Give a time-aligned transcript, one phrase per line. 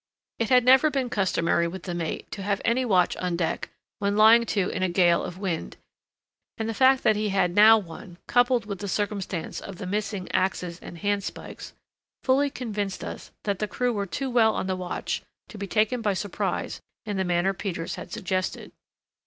[0.39, 3.69] It had never been customary with the mate to have any watch on deck
[3.99, 5.77] when lying to in a gale of wind,
[6.57, 10.27] and the fact that he had now one, coupled with the circumstance of the missing
[10.31, 11.73] axes and handspikes,
[12.23, 16.01] fully convinced us that the crew were too well on the watch to be taken
[16.01, 18.71] by surprise in the manner Peters had suggested.